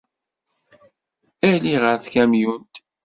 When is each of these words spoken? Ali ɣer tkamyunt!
Ali 1.49 1.73
ɣer 1.83 1.95
tkamyunt! 2.03 2.75